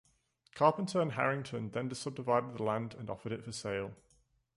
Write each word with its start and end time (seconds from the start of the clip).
Carpenter 0.55 0.99
and 0.99 1.11
Harrington 1.11 1.69
then 1.69 1.93
subdivided 1.93 2.57
the 2.57 2.63
land, 2.63 2.95
and 2.97 3.07
offered 3.07 3.31
it 3.31 3.43
for 3.43 3.51
sale. 3.51 3.91